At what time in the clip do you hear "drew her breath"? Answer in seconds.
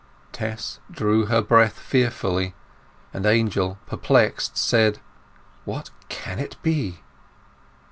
0.89-1.77